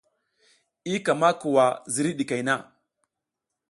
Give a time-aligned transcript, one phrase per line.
[0.93, 2.53] I ka ma kuwa ziriy ɗikey na.